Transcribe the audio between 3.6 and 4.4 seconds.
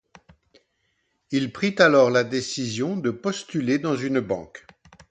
dans une